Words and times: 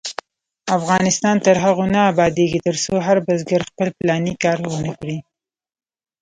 افغانستان 0.77 1.35
تر 1.45 1.55
هغو 1.63 1.85
نه 1.93 2.01
ابادیږي، 2.11 2.59
ترڅو 2.67 2.93
هر 3.07 3.17
بزګر 3.25 3.61
خپل 3.69 3.87
پلاني 3.99 4.33
کار 4.43 4.57
ونکړي. 4.71 5.17